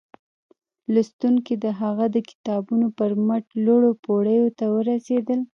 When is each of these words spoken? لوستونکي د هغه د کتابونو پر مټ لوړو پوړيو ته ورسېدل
لوستونکي 0.93 1.53
د 1.63 1.65
هغه 1.81 2.05
د 2.15 2.17
کتابونو 2.29 2.87
پر 2.97 3.11
مټ 3.27 3.45
لوړو 3.65 3.91
پوړيو 4.03 4.47
ته 4.57 4.65
ورسېدل 4.75 5.39